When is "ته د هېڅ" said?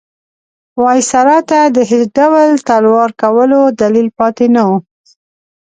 1.49-2.03